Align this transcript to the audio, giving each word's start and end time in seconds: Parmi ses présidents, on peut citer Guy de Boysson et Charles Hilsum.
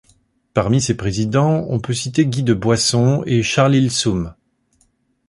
Parmi 0.55 0.81
ses 0.81 0.97
présidents, 0.97 1.67
on 1.69 1.79
peut 1.79 1.93
citer 1.93 2.25
Guy 2.25 2.41
de 2.41 2.55
Boysson 2.55 3.21
et 3.27 3.43
Charles 3.43 3.75
Hilsum. 3.75 4.33